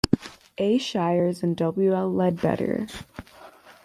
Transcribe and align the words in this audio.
A. 0.57 0.79
Shires, 0.79 1.43
and 1.43 1.55
W. 1.57 1.93
L. 1.93 2.11
Ledbetter. 2.11 2.87